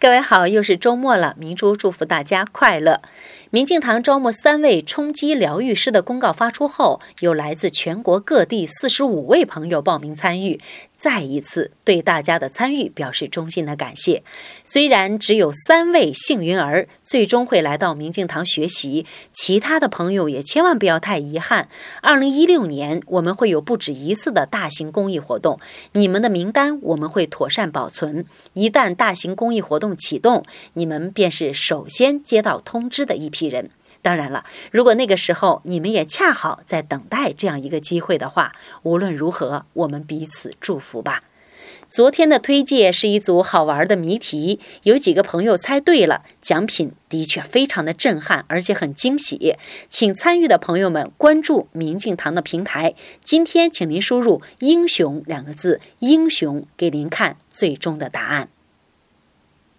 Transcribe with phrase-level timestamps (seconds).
[0.00, 3.02] 各位好，又是周末了，明珠祝福大家快乐。
[3.50, 10.58] 明镜堂招募三位冲击疗愈师的公告发出后，有来自全国各地四十五位朋友报名参与，
[10.96, 14.22] 再一次对大家的参与表示衷心的感谢。
[14.64, 21.68] 虽然只有三位幸运儿最终会来到明镜堂学习，其他的朋友也千万不要太遗憾。
[22.00, 25.58] 二零一六年我们会有不止一次的大型公益活动，
[25.92, 28.24] 你们的名单我们会妥善保存。
[28.54, 30.44] 一旦大型公益活动启动，
[30.74, 33.40] 你们便是首先接到通知的一批。
[33.50, 41.22] 人，当然了，如果那个时候你们也恰好在等待这样一个机会的话，无论如何，我们彼此祝福吧。
[41.88, 49.56] 昨天的推介是一组好玩的谜题，有几个朋友猜对了，奖品的确非常的震撼，而且很惊喜。
[49.88, 58.50] 请参与的朋友们关注明镜堂的平台，今天请您输入“英雄”两个字，英雄给您看最终的答案。